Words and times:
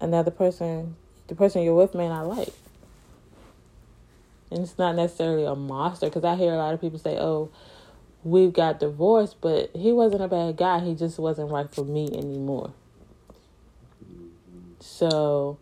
another 0.00 0.30
person, 0.30 0.96
the 1.28 1.34
person 1.34 1.62
you're 1.62 1.74
with 1.74 1.94
may 1.94 2.08
not 2.08 2.26
like. 2.26 2.52
And 4.50 4.60
it's 4.60 4.78
not 4.78 4.94
necessarily 4.94 5.44
a 5.44 5.54
monster 5.54 6.06
because 6.06 6.24
I 6.24 6.36
hear 6.36 6.52
a 6.52 6.56
lot 6.56 6.72
of 6.72 6.80
people 6.80 6.98
say, 6.98 7.18
"Oh, 7.18 7.50
we've 8.22 8.52
got 8.52 8.78
divorced," 8.78 9.40
but 9.40 9.70
he 9.74 9.92
wasn't 9.92 10.22
a 10.22 10.28
bad 10.28 10.56
guy. 10.56 10.80
He 10.80 10.94
just 10.94 11.18
wasn't 11.18 11.50
right 11.50 11.68
for 11.68 11.84
me 11.84 12.06
anymore. 12.16 12.72
So, 14.78 15.58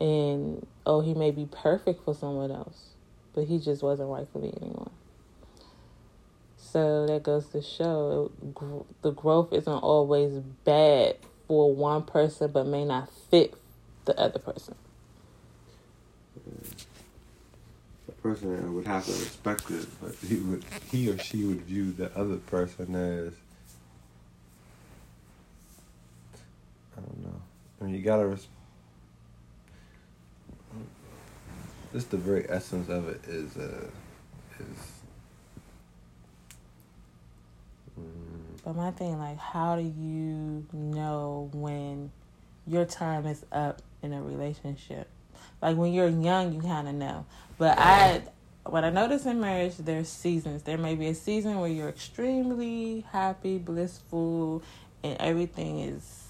and 0.00 0.66
oh, 0.86 1.00
he 1.02 1.12
may 1.12 1.30
be 1.30 1.46
perfect 1.46 2.04
for 2.04 2.14
someone 2.14 2.50
else, 2.50 2.94
but 3.34 3.44
he 3.44 3.58
just 3.58 3.82
wasn't 3.82 4.08
right 4.08 4.26
for 4.32 4.38
me 4.38 4.52
anymore. 4.60 4.90
So 6.56 7.06
that 7.06 7.22
goes 7.22 7.46
to 7.48 7.62
show 7.62 8.32
the 9.02 9.12
growth 9.12 9.52
isn't 9.52 9.72
always 9.72 10.40
bad 10.64 11.16
for 11.46 11.72
one 11.72 12.02
person, 12.02 12.50
but 12.50 12.66
may 12.66 12.84
not 12.84 13.12
fit 13.30 13.54
the 14.04 14.18
other 14.18 14.38
person. 14.38 14.74
The 18.06 18.12
person 18.12 18.74
would 18.74 18.86
have 18.86 19.04
to 19.06 19.12
respect 19.12 19.70
it, 19.70 19.86
but 20.02 20.14
he 20.26 20.36
would, 20.36 20.64
he 20.90 21.10
or 21.10 21.18
she 21.18 21.44
would 21.44 21.62
view 21.62 21.92
the 21.92 22.16
other 22.18 22.36
person 22.36 22.94
as, 22.94 23.32
I 26.96 27.00
don't 27.00 27.24
know. 27.24 27.42
I 27.80 27.84
mean, 27.84 27.94
you 27.94 28.02
gotta. 28.02 28.26
Res- 28.26 28.48
just 31.92 32.10
the 32.10 32.16
very 32.16 32.48
essence 32.50 32.88
of 32.88 33.08
it 33.08 33.20
is, 33.26 33.56
uh, 33.56 33.86
is 34.58 34.94
But 38.64 38.76
my 38.76 38.90
thing, 38.92 39.18
like, 39.18 39.38
how 39.38 39.76
do 39.76 39.82
you 39.82 40.66
know 40.72 41.50
when 41.52 42.10
your 42.66 42.86
time 42.86 43.26
is 43.26 43.44
up 43.52 43.82
in 44.04 44.12
a 44.12 44.22
relationship? 44.22 45.08
Like 45.60 45.76
when 45.76 45.92
you're 45.92 46.08
young, 46.08 46.52
you 46.52 46.60
kind 46.60 46.86
of 46.86 46.94
know. 46.94 47.26
But 47.58 47.78
I, 47.78 48.22
what 48.66 48.84
I 48.84 48.90
notice 48.90 49.26
in 49.26 49.40
marriage, 49.40 49.76
there's 49.78 50.08
seasons. 50.08 50.62
There 50.62 50.78
may 50.78 50.94
be 50.94 51.08
a 51.08 51.14
season 51.14 51.58
where 51.58 51.70
you're 51.70 51.88
extremely 51.88 53.04
happy, 53.10 53.58
blissful, 53.58 54.62
and 55.02 55.16
everything 55.20 55.80
is 55.80 56.24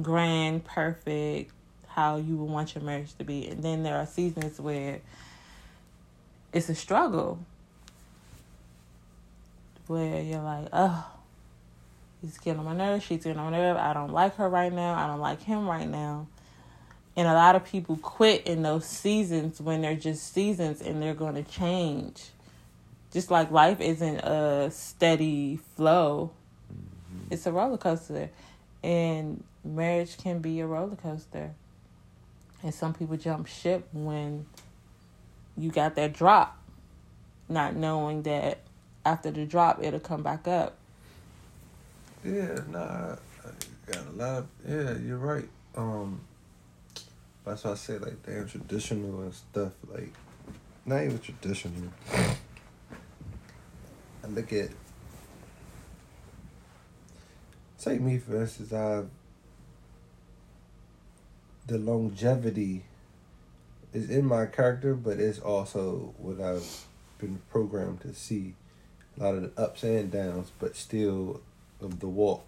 grand, 0.00 0.64
perfect, 0.64 1.52
how 1.88 2.16
you 2.16 2.36
would 2.36 2.50
want 2.50 2.74
your 2.74 2.84
marriage 2.84 3.14
to 3.18 3.24
be. 3.24 3.48
And 3.48 3.62
then 3.62 3.82
there 3.82 3.96
are 3.96 4.06
seasons 4.06 4.60
where 4.60 5.00
it's 6.52 6.68
a 6.68 6.74
struggle 6.74 7.38
where 9.86 10.22
you're 10.22 10.42
like, 10.42 10.68
oh, 10.72 11.04
he's 12.20 12.38
getting 12.38 12.60
on 12.60 12.66
my 12.66 12.74
nerves, 12.74 13.04
she's 13.04 13.24
getting 13.24 13.38
on 13.38 13.52
my 13.52 13.58
nerves, 13.58 13.80
I 13.80 13.92
don't 13.92 14.12
like 14.12 14.36
her 14.36 14.48
right 14.48 14.72
now, 14.72 14.94
I 14.94 15.06
don't 15.06 15.20
like 15.20 15.42
him 15.42 15.68
right 15.68 15.88
now. 15.88 16.26
And 17.16 17.26
a 17.26 17.34
lot 17.34 17.56
of 17.56 17.64
people 17.64 17.96
quit 17.96 18.46
in 18.46 18.62
those 18.62 18.86
seasons 18.86 19.60
when 19.60 19.82
they're 19.82 19.96
just 19.96 20.32
seasons 20.32 20.80
and 20.80 21.02
they're 21.02 21.14
going 21.14 21.34
to 21.34 21.42
change. 21.42 22.22
Just 23.12 23.30
like 23.30 23.50
life 23.50 23.80
isn't 23.80 24.18
a 24.18 24.70
steady 24.70 25.58
flow, 25.76 26.30
mm-hmm. 26.72 27.32
it's 27.32 27.46
a 27.46 27.52
roller 27.52 27.76
coaster. 27.76 28.30
And 28.82 29.42
marriage 29.64 30.16
can 30.16 30.38
be 30.38 30.60
a 30.60 30.66
roller 30.66 30.96
coaster. 30.96 31.50
And 32.62 32.74
some 32.74 32.94
people 32.94 33.16
jump 33.16 33.46
ship 33.46 33.88
when 33.92 34.46
you 35.56 35.70
got 35.70 35.94
that 35.96 36.12
drop, 36.12 36.58
not 37.48 37.74
knowing 37.74 38.22
that 38.22 38.60
after 39.04 39.30
the 39.30 39.46
drop, 39.46 39.82
it'll 39.82 40.00
come 40.00 40.22
back 40.22 40.46
up. 40.46 40.76
Yeah, 42.22 42.60
nah, 42.70 43.16
I 43.44 43.90
got 43.90 44.06
a 44.06 44.10
lot 44.14 44.38
of 44.38 44.48
yeah. 44.68 44.98
You're 44.98 45.16
right. 45.16 45.48
Um, 45.74 46.20
that's 47.46 47.64
why 47.64 47.70
I 47.70 47.74
say 47.74 47.96
like 47.96 48.22
damn 48.26 48.46
traditional 48.46 49.22
and 49.22 49.32
stuff. 49.32 49.72
Like, 49.90 50.12
not 50.84 51.02
even 51.02 51.18
traditional. 51.18 51.92
I 54.22 54.26
look 54.28 54.52
at 54.52 54.68
take 57.78 58.02
me 58.02 58.18
for 58.18 58.42
instance. 58.42 58.72
I've, 58.72 59.08
the 61.66 61.78
longevity 61.78 62.84
is 63.94 64.10
in 64.10 64.26
my 64.26 64.44
character, 64.44 64.94
but 64.94 65.18
it's 65.18 65.38
also 65.38 66.12
what 66.18 66.38
I've 66.38 66.84
been 67.18 67.40
programmed 67.50 68.02
to 68.02 68.12
see 68.14 68.54
a 69.18 69.22
lot 69.22 69.34
of 69.36 69.42
the 69.54 69.62
ups 69.62 69.82
and 69.82 70.10
downs, 70.10 70.52
but 70.58 70.76
still 70.76 71.40
of 71.82 72.00
the 72.00 72.08
walk, 72.08 72.44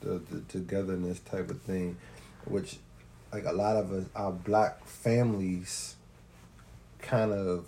the, 0.00 0.20
the 0.30 0.40
togetherness 0.48 1.20
type 1.20 1.50
of 1.50 1.60
thing, 1.62 1.96
which 2.44 2.78
like 3.32 3.44
a 3.44 3.52
lot 3.52 3.76
of 3.76 3.92
us, 3.92 4.06
our 4.14 4.32
black 4.32 4.84
families 4.86 5.94
kind 6.98 7.32
of 7.32 7.66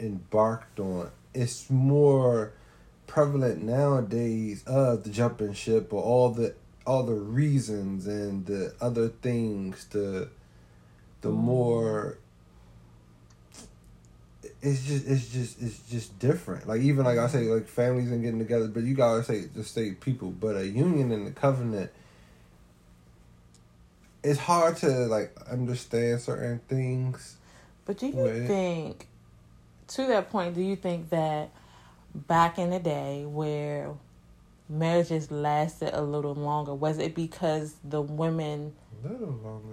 embarked 0.00 0.80
on. 0.80 1.10
It's 1.34 1.70
more 1.70 2.52
prevalent 3.06 3.62
nowadays 3.62 4.64
of 4.66 5.04
the 5.04 5.10
jumping 5.10 5.52
ship 5.52 5.92
or 5.92 6.02
all 6.02 6.30
the 6.30 6.54
all 6.86 7.04
the 7.04 7.14
reasons 7.14 8.06
and 8.06 8.46
the 8.46 8.74
other 8.80 9.08
things 9.08 9.86
the 9.90 10.28
the 11.20 11.28
mm. 11.28 11.36
more 11.36 12.18
it's 14.62 14.84
just 14.86 15.08
it's 15.08 15.28
just 15.28 15.60
it's 15.60 15.78
just 15.90 16.18
different. 16.20 16.68
Like 16.68 16.80
even 16.82 17.04
like 17.04 17.18
I 17.18 17.26
say, 17.26 17.44
like 17.44 17.66
families 17.66 18.10
and 18.12 18.22
getting 18.22 18.38
together, 18.38 18.68
but 18.68 18.84
you 18.84 18.94
gotta 18.94 19.24
say 19.24 19.46
just 19.54 19.74
say 19.74 19.92
people. 19.92 20.30
But 20.30 20.56
a 20.56 20.66
union 20.66 21.10
and 21.10 21.26
the 21.26 21.32
covenant, 21.32 21.90
it's 24.22 24.38
hard 24.38 24.76
to 24.78 24.88
like 25.06 25.36
understand 25.50 26.20
certain 26.20 26.60
things. 26.68 27.36
But 27.84 27.98
do 27.98 28.06
you 28.06 28.14
with. 28.14 28.46
think, 28.46 29.08
to 29.88 30.06
that 30.06 30.30
point, 30.30 30.54
do 30.54 30.62
you 30.62 30.76
think 30.76 31.10
that 31.10 31.50
back 32.14 32.56
in 32.58 32.70
the 32.70 32.78
day 32.78 33.24
where 33.26 33.90
marriages 34.68 35.30
lasted 35.30 35.90
a 35.92 36.02
little 36.02 36.34
longer, 36.34 36.74
was 36.74 36.98
it 36.98 37.14
because 37.14 37.74
the 37.84 38.00
women 38.00 38.74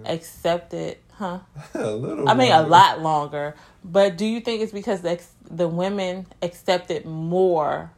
accepted 0.04 0.98
Huh? 1.20 1.40
a 1.74 1.90
little. 1.90 2.26
I 2.30 2.32
mean, 2.32 2.48
longer. 2.48 2.66
a 2.66 2.70
lot 2.70 3.00
longer. 3.02 3.54
But 3.84 4.16
do 4.16 4.24
you 4.24 4.40
think 4.40 4.62
it's 4.62 4.72
because 4.72 5.02
the 5.02 5.20
the 5.50 5.68
women 5.68 6.26
accepted 6.40 7.04
more 7.04 7.90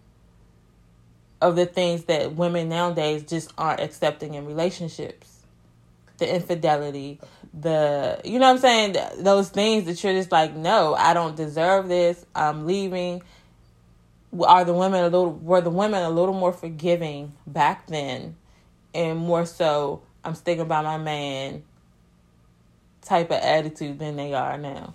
of 1.41 1.54
the 1.54 1.64
things 1.64 2.04
that 2.04 2.34
women 2.34 2.69
nowadays 2.69 3.22
just 3.22 3.52
aren't 3.56 3.78
accepting 3.81 4.34
in 4.34 4.44
relationships? 4.44 5.44
The 6.19 6.34
infidelity, 6.34 7.20
the 7.54 8.20
you 8.25 8.41
know 8.41 8.47
what 8.47 8.54
I'm 8.54 8.58
saying, 8.58 8.97
those 9.19 9.50
things 9.50 9.84
that 9.84 10.02
you're 10.02 10.14
just 10.14 10.32
like, 10.32 10.56
no, 10.56 10.94
I 10.97 11.14
don't 11.14 11.36
deserve 11.36 11.86
this. 11.86 12.26
I'm 12.34 12.66
leaving. 12.66 13.22
Are 14.41 14.65
the 14.65 14.72
women 14.72 15.00
a 15.00 15.09
little 15.09 15.32
were 15.32 15.60
the 15.60 15.70
women 15.70 16.03
a 16.03 16.10
little 16.10 16.34
more 16.34 16.53
forgiving 16.53 17.34
back 17.47 17.87
then, 17.87 18.37
and 18.94 19.19
more 19.19 19.44
so? 19.44 20.03
I'm 20.25 20.34
sticking 20.34 20.69
by 20.69 20.82
my 20.82 20.98
man 20.98 21.65
type 23.03 23.31
of 23.31 23.38
attitude 23.38 23.98
than 23.98 24.16
they 24.16 24.32
are 24.32 24.56
now. 24.56 24.94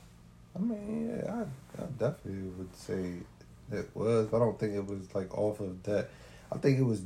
I 0.55 0.59
mean, 0.59 1.21
yeah, 1.23 1.33
I, 1.33 1.83
I 1.83 1.85
definitely 1.99 2.49
would 2.57 2.75
say 2.75 3.13
it 3.71 3.89
was. 3.93 4.33
I 4.33 4.39
don't 4.39 4.59
think 4.59 4.73
it 4.73 4.85
was 4.85 5.13
like 5.13 5.37
off 5.37 5.59
of 5.59 5.83
that. 5.83 6.09
I 6.51 6.57
think 6.57 6.79
it 6.79 6.83
was 6.83 7.01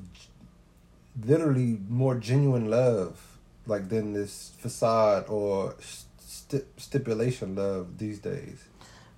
literally 1.25 1.79
more 1.89 2.15
genuine 2.15 2.69
love, 2.69 3.37
like 3.65 3.89
than 3.89 4.13
this 4.13 4.53
facade 4.57 5.25
or 5.27 5.75
st- 5.79 6.65
stipulation 6.77 7.55
love 7.55 7.97
these 7.97 8.19
days. 8.19 8.63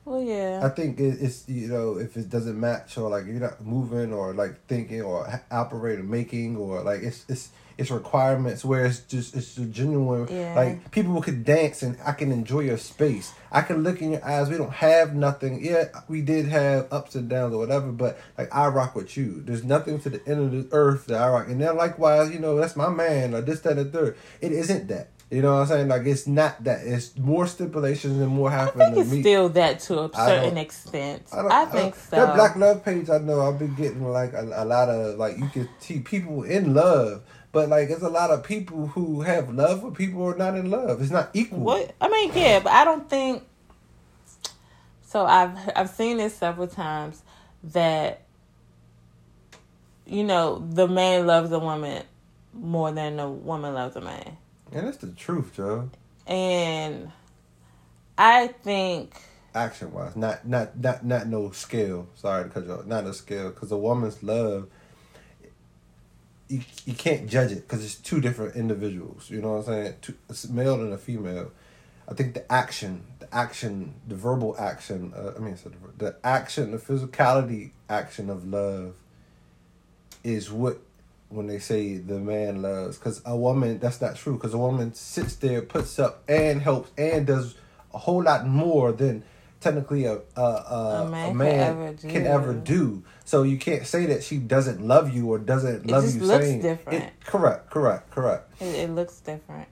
Well, 0.05 0.21
yeah. 0.21 0.61
I 0.63 0.69
think 0.69 0.99
it's 0.99 1.47
you 1.47 1.67
know 1.67 1.97
if 1.97 2.17
it 2.17 2.29
doesn't 2.29 2.59
match 2.59 2.97
or 2.97 3.09
like 3.09 3.25
you're 3.25 3.35
not 3.35 3.65
moving 3.65 4.11
or 4.11 4.33
like 4.33 4.65
thinking 4.67 5.01
or 5.01 5.41
operating, 5.49 6.09
making 6.09 6.57
or 6.57 6.81
like 6.81 7.01
it's 7.03 7.25
it's 7.29 7.49
it's 7.77 7.89
requirements 7.89 8.63
where 8.63 8.85
it's 8.85 8.99
just 8.99 9.35
it's 9.35 9.55
genuine 9.55 10.27
yeah. 10.29 10.53
like 10.55 10.91
people 10.91 11.19
could 11.21 11.43
dance 11.43 11.81
and 11.81 11.97
I 12.05 12.11
can 12.11 12.31
enjoy 12.31 12.61
your 12.61 12.77
space. 12.77 13.33
I 13.51 13.61
can 13.61 13.83
look 13.83 14.01
in 14.01 14.11
your 14.11 14.25
eyes. 14.25 14.49
We 14.49 14.57
don't 14.57 14.73
have 14.73 15.15
nothing. 15.15 15.63
Yeah, 15.63 15.85
we 16.07 16.21
did 16.21 16.47
have 16.47 16.91
ups 16.91 17.15
and 17.15 17.29
downs 17.29 17.53
or 17.53 17.59
whatever, 17.59 17.91
but 17.91 18.19
like 18.37 18.53
I 18.53 18.67
rock 18.67 18.95
with 18.95 19.15
you. 19.15 19.41
There's 19.41 19.63
nothing 19.63 19.99
to 20.01 20.09
the 20.09 20.21
end 20.27 20.41
of 20.41 20.51
the 20.51 20.75
earth 20.75 21.07
that 21.07 21.21
I 21.21 21.29
rock. 21.29 21.47
And 21.47 21.61
then 21.61 21.75
likewise, 21.77 22.31
you 22.31 22.39
know, 22.39 22.57
that's 22.57 22.75
my 22.75 22.89
man 22.89 23.33
or 23.33 23.41
this, 23.41 23.61
that, 23.61 23.77
and 23.77 23.91
the 23.91 23.97
third. 23.97 24.17
It 24.41 24.51
isn't 24.51 24.87
that. 24.89 25.09
You 25.33 25.41
know 25.41 25.53
what 25.55 25.61
I'm 25.61 25.67
saying? 25.67 25.87
Like 25.87 26.05
it's 26.05 26.27
not 26.27 26.63
that. 26.63 26.85
It's 26.85 27.17
more 27.17 27.47
stipulations 27.47 28.19
and 28.19 28.29
more 28.29 28.51
happening. 28.51 28.87
I 28.87 28.91
think 28.93 29.07
it's 29.07 29.19
still 29.19 29.49
that 29.49 29.79
to 29.81 30.03
a 30.03 30.09
certain 30.13 30.57
extent. 30.57 31.23
I, 31.33 31.63
I 31.63 31.65
think 31.65 31.95
I, 31.95 31.97
so. 31.97 32.15
That 32.15 32.35
Black 32.35 32.55
Love 32.55 32.85
page, 32.85 33.09
I 33.09 33.17
know 33.17 33.41
I've 33.41 33.57
been 33.57 33.75
getting 33.75 34.03
like 34.03 34.33
a, 34.33 34.43
a 34.55 34.65
lot 34.65 34.89
of 34.89 35.17
like 35.17 35.37
you 35.37 35.47
can 35.47 35.69
see 35.79 35.99
people 35.99 36.43
in 36.43 36.73
love 36.73 37.23
but 37.53 37.69
like, 37.69 37.87
there's 37.87 38.01
a 38.01 38.09
lot 38.09 38.31
of 38.31 38.43
people 38.43 38.87
who 38.87 39.21
have 39.21 39.53
love 39.53 39.81
for 39.81 39.91
people 39.91 40.19
who 40.19 40.27
are 40.29 40.35
not 40.35 40.55
in 40.55 40.71
love. 40.71 40.99
It's 41.01 41.11
not 41.11 41.29
equal. 41.33 41.59
What 41.59 41.93
I 42.01 42.09
mean, 42.09 42.31
yeah, 42.33 42.59
but 42.59 42.73
I 42.73 42.83
don't 42.83 43.07
think. 43.07 43.43
So 45.03 45.23
I've 45.23 45.55
I've 45.75 45.89
seen 45.91 46.17
this 46.17 46.35
several 46.35 46.67
times 46.67 47.21
that. 47.63 48.19
You 50.05 50.25
know, 50.25 50.67
the 50.69 50.85
man 50.85 51.25
loves 51.27 51.49
a 51.53 51.59
woman 51.59 52.03
more 52.51 52.91
than 52.91 53.15
the 53.15 53.29
woman 53.29 53.73
loves 53.73 53.95
a 53.95 54.01
man. 54.01 54.35
And 54.73 54.87
that's 54.87 54.97
the 54.97 55.07
truth, 55.07 55.53
Joe. 55.55 55.89
And 56.25 57.11
I 58.17 58.47
think 58.47 59.13
action 59.53 59.93
wise, 59.93 60.15
not 60.15 60.47
not 60.47 60.77
not 60.79 61.05
not 61.05 61.27
no 61.27 61.51
scale. 61.51 62.07
Sorry 62.15 62.45
to 62.45 62.49
cut 62.49 62.65
you 62.65 62.73
off. 62.73 62.85
Not 62.85 63.05
a 63.05 63.13
scale, 63.13 63.49
because 63.49 63.71
a 63.71 63.77
woman's 63.77 64.23
love, 64.23 64.67
you 66.47 66.61
you 66.85 66.93
can't 66.93 67.29
judge 67.29 67.51
it 67.51 67.67
because 67.67 67.83
it's 67.83 67.95
two 67.95 68.19
different 68.19 68.55
individuals. 68.55 69.29
You 69.29 69.41
know 69.41 69.53
what 69.53 69.59
I'm 69.59 69.65
saying? 69.65 69.93
Two, 70.01 70.15
it's 70.29 70.45
a 70.45 70.51
male 70.51 70.81
and 70.81 70.93
a 70.93 70.97
female. 70.97 71.51
I 72.07 72.15
think 72.15 72.33
the 72.33 72.51
action, 72.51 73.05
the 73.19 73.33
action, 73.33 73.93
the 74.07 74.15
verbal 74.15 74.55
action. 74.59 75.13
Uh, 75.15 75.33
I 75.35 75.39
mean, 75.39 75.57
the 75.97 76.15
action, 76.23 76.71
the 76.71 76.77
physicality 76.77 77.71
action 77.89 78.29
of 78.29 78.47
love, 78.47 78.95
is 80.23 80.51
what 80.51 80.81
when 81.33 81.47
they 81.47 81.59
say 81.59 81.97
the 81.97 82.19
man 82.19 82.61
loves. 82.61 82.97
Because 82.97 83.21
a 83.25 83.35
woman, 83.35 83.79
that's 83.79 84.01
not 84.01 84.15
true. 84.15 84.35
Because 84.35 84.53
a 84.53 84.57
woman 84.57 84.93
sits 84.93 85.35
there, 85.37 85.61
puts 85.61 85.99
up, 85.99 86.23
and 86.27 86.61
helps, 86.61 86.91
and 86.97 87.27
does 87.27 87.55
a 87.93 87.97
whole 87.97 88.23
lot 88.23 88.47
more 88.47 88.91
than 88.91 89.23
technically 89.63 90.05
a 90.05 90.19
a, 90.35 90.41
a, 90.41 91.03
a 91.05 91.09
man, 91.09 91.31
a 91.31 91.33
man 91.33 91.49
can, 91.49 91.59
ever, 91.59 91.93
can 92.09 92.27
ever 92.27 92.53
do. 92.53 93.03
So 93.25 93.43
you 93.43 93.57
can't 93.57 93.87
say 93.87 94.05
that 94.07 94.23
she 94.23 94.37
doesn't 94.37 94.85
love 94.85 95.13
you 95.13 95.31
or 95.31 95.39
doesn't 95.39 95.85
it 95.85 95.87
love 95.87 96.13
you. 96.13 96.21
Looks 96.21 96.45
saying 96.45 96.61
different. 96.61 97.03
It, 97.05 97.13
correct, 97.25 97.69
correct, 97.69 98.11
correct. 98.11 98.61
It, 98.61 98.75
it 98.75 98.89
looks 98.89 99.19
different. 99.21 99.69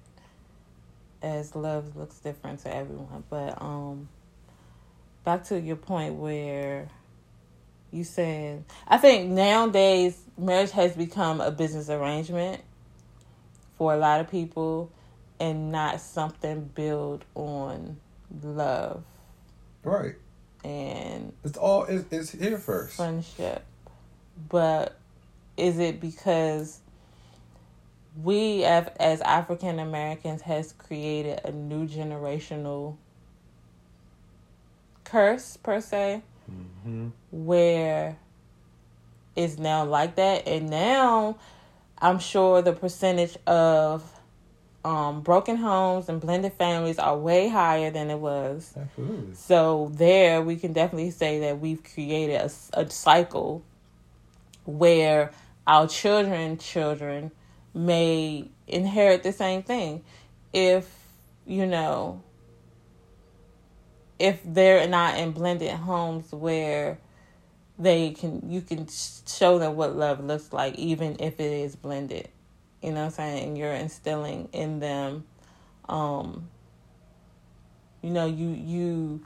As 1.22 1.56
love 1.56 1.96
looks 1.96 2.20
different 2.20 2.62
to 2.62 2.76
everyone, 2.76 3.24
but 3.30 3.62
um, 3.62 4.10
back 5.24 5.44
to 5.46 5.60
your 5.60 5.76
point 5.76 6.16
where 6.16 6.90
you 7.92 8.04
said 8.06 8.64
I 8.88 8.98
think 8.98 9.30
nowadays 9.30 10.18
marriage 10.42 10.72
has 10.72 10.96
become 10.96 11.40
a 11.40 11.52
business 11.52 11.90
arrangement 11.90 12.62
for 13.78 13.94
a 13.94 13.98
lot 13.98 14.20
of 14.20 14.30
people 14.30 14.92
and 15.40 15.72
not 15.72 16.02
something 16.02 16.70
built 16.76 17.24
on 17.36 17.98
love 18.44 19.04
Right. 19.84 20.16
And 20.64 21.34
it's 21.44 21.58
all 21.58 21.86
it's, 21.86 22.06
it's 22.12 22.32
here 22.32 22.58
first. 22.58 22.96
Friendship. 22.96 23.64
But 24.50 24.98
is 25.58 25.80
it 25.80 26.00
because 26.00 26.80
we 28.22 28.64
as, 28.64 28.88
as 29.00 29.22
African 29.22 29.80
Americans 29.80 30.42
has 30.44 30.74
created 30.74 31.42
a 31.44 31.52
new 31.52 31.88
generational 31.88 32.98
curse 35.04 35.58
per 35.58 35.82
se 35.82 36.22
mm-hmm. 36.50 37.10
where 37.32 38.18
it's 39.44 39.58
now 39.58 39.84
like 39.84 40.16
that 40.16 40.48
and 40.48 40.70
now 40.70 41.38
I'm 41.98 42.20
sure 42.20 42.62
the 42.62 42.74
percentage 42.74 43.38
of 43.46 44.04
um, 44.84 45.22
broken 45.22 45.58
homes 45.58 46.10
and 46.10 46.20
blended 46.20 46.54
families 46.54 46.98
are 46.98 47.16
way 47.16 47.48
higher 47.48 47.92
than 47.92 48.10
it 48.10 48.18
was. 48.18 48.74
Absolutely. 48.76 49.36
So 49.36 49.92
there, 49.94 50.42
we 50.42 50.56
can 50.56 50.74
definitely 50.74 51.12
say 51.12 51.42
that 51.42 51.60
we've 51.60 51.84
created 51.84 52.42
a, 52.42 52.52
a 52.74 52.90
cycle 52.90 53.64
where 54.66 55.32
our 55.68 55.88
children 55.88 56.58
children 56.58 57.32
may 57.74 58.50
inherit 58.68 59.24
the 59.24 59.32
same 59.32 59.64
thing 59.64 60.04
if 60.54 60.90
you 61.46 61.66
know 61.66 62.22
if 64.20 64.40
they're 64.44 64.88
not 64.88 65.18
in 65.18 65.32
blended 65.32 65.72
homes 65.72 66.32
where 66.32 67.00
they 67.82 68.12
can 68.12 68.50
you 68.52 68.62
can 68.62 68.88
show 69.28 69.58
them 69.58 69.76
what 69.76 69.96
love 69.96 70.24
looks 70.24 70.54
like 70.54 70.76
even 70.76 71.18
if 71.20 71.40
it 71.40 71.52
is 71.52 71.76
blended 71.76 72.30
you 72.82 72.92
know 72.92 73.02
what 73.02 73.06
I'm 73.06 73.12
saying, 73.12 73.48
and 73.48 73.58
you're 73.58 73.74
instilling 73.74 74.50
in 74.54 74.80
them 74.80 75.26
um 75.88 76.48
you 78.02 78.10
know, 78.10 78.26
you 78.26 78.50
you 78.50 79.26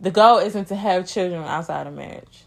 the 0.00 0.10
goal 0.10 0.38
isn't 0.38 0.66
to 0.66 0.76
have 0.76 1.06
children 1.06 1.42
outside 1.44 1.86
of 1.86 1.94
marriage. 1.94 2.44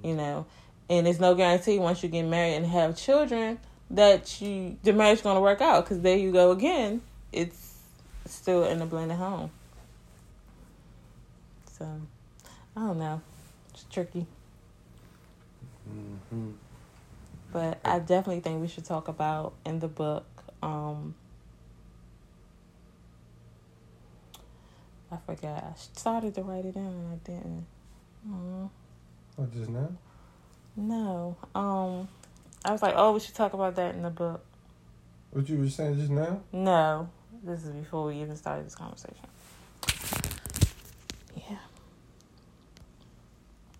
Mm-hmm. 0.00 0.08
You 0.08 0.14
know, 0.16 0.46
and 0.88 1.06
there's 1.06 1.20
no 1.20 1.34
guarantee 1.34 1.78
once 1.78 2.02
you 2.02 2.08
get 2.08 2.24
married 2.24 2.54
and 2.54 2.66
have 2.66 2.96
children 2.96 3.58
that 3.90 4.40
you 4.40 4.78
the 4.82 4.92
marriage 4.92 5.22
going 5.22 5.36
to 5.36 5.40
work 5.40 5.60
out 5.60 5.84
because 5.84 6.00
there 6.00 6.16
you 6.16 6.32
go 6.32 6.50
again. 6.50 7.02
It's 7.32 7.74
still 8.26 8.64
in 8.64 8.80
a 8.80 8.86
blended 8.86 9.18
home. 9.18 9.50
So, 11.72 12.00
I 12.76 12.80
don't 12.80 12.98
know. 12.98 13.20
Tricky. 13.94 14.26
Mm-hmm. 15.88 16.50
But 17.52 17.78
I 17.84 18.00
definitely 18.00 18.40
think 18.40 18.60
we 18.60 18.66
should 18.66 18.84
talk 18.84 19.06
about 19.06 19.52
in 19.64 19.78
the 19.78 19.86
book. 19.86 20.26
Um, 20.60 21.14
I 25.12 25.16
forgot. 25.24 25.62
I 25.62 25.72
started 25.76 26.34
to 26.34 26.42
write 26.42 26.64
it 26.64 26.74
down 26.74 26.86
and 26.86 27.12
I 27.12 27.16
didn't. 27.24 27.66
Aww. 28.28 28.68
What 29.36 29.52
just 29.52 29.70
now? 29.70 29.92
No. 30.74 31.36
Um, 31.54 32.08
I 32.64 32.72
was 32.72 32.82
like, 32.82 32.94
oh, 32.96 33.12
we 33.12 33.20
should 33.20 33.36
talk 33.36 33.52
about 33.52 33.76
that 33.76 33.94
in 33.94 34.02
the 34.02 34.10
book. 34.10 34.44
What 35.30 35.48
you 35.48 35.58
were 35.58 35.68
saying 35.68 35.98
just 35.98 36.10
now? 36.10 36.40
No, 36.52 37.08
this 37.44 37.62
is 37.62 37.70
before 37.70 38.06
we 38.06 38.20
even 38.20 38.34
started 38.34 38.66
this 38.66 38.74
conversation. 38.74 39.28